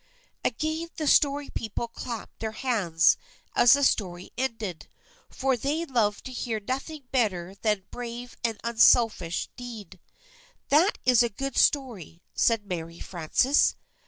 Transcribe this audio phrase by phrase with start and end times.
[0.43, 3.17] Again the Story People clapped their hands
[3.55, 4.89] as the story ended,
[5.29, 9.99] for they love to hear of nothing better than a brave and an unselfish deed.
[10.69, 13.75] "That is a good story," said Mary Frances.